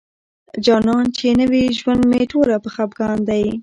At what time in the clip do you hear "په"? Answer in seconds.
2.63-2.69